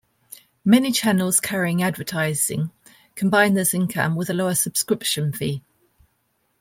[0.65, 2.71] Many channels carrying advertising
[3.13, 5.61] combine this income with a lower subscription fee.